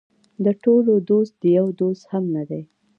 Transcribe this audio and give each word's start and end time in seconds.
د 0.43 0.47
ټولو 0.63 0.93
دوست 1.09 1.33
د 1.41 1.43
یو 1.57 1.67
دوست 1.79 2.03
هم 2.11 2.23
نه 2.35 2.43
دی. 2.49 2.61